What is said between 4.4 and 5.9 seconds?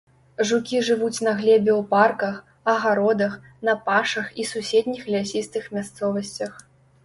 і суседніх лясістых